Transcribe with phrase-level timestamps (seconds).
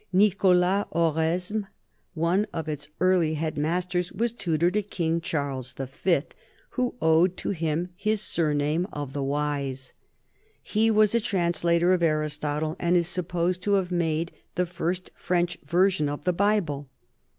[0.11, 1.67] Nicolas Oresme,
[2.15, 6.21] one of its early head masters, was tutor to King Charles V.,
[6.71, 9.93] who owed to him his surname of" The Wise."
[10.63, 15.59] He was a translator of Aristotle, and is supposed to have made the first French
[15.67, 16.89] version of the Bible.